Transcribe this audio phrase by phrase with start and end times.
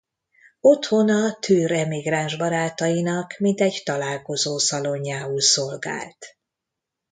[0.59, 6.25] Otthona Türr emigráns barátainak mintegy találkozó szalonjául szolgált.